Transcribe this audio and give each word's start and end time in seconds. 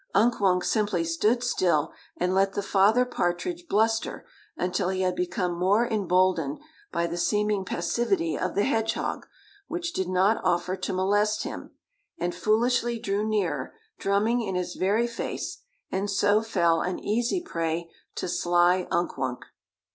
Unk 0.15 0.39
Wunk 0.41 0.63
simply 0.63 1.03
stood 1.03 1.43
still 1.43 1.93
and 2.17 2.33
let 2.33 2.53
the 2.53 2.63
father 2.63 3.05
Partridge 3.05 3.67
bluster 3.67 4.25
until 4.57 4.89
he 4.89 5.01
had 5.01 5.15
become 5.15 5.53
more 5.55 5.87
emboldened 5.87 6.57
by 6.91 7.05
the 7.05 7.17
seeming 7.17 7.63
passivity 7.63 8.35
of 8.35 8.55
the 8.55 8.63
hedgehog, 8.63 9.27
which 9.67 9.93
did 9.93 10.09
not 10.09 10.43
offer 10.43 10.75
to 10.75 10.91
molest 10.91 11.43
him, 11.43 11.75
and 12.17 12.33
foolishly 12.33 12.97
drew 12.97 13.23
nearer, 13.27 13.75
drumming 13.99 14.41
in 14.41 14.55
his 14.55 14.73
very 14.73 15.05
face, 15.05 15.59
and 15.91 16.09
so 16.09 16.41
fell 16.41 16.81
an 16.81 16.97
easy 16.97 17.39
prey 17.39 17.87
to 18.15 18.27
sly 18.27 18.87
Unk 18.89 19.19
Wunk. 19.19 19.45